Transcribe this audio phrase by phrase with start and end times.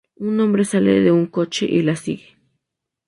[0.15, 2.35] Un hombre sale de un coche y la sigue.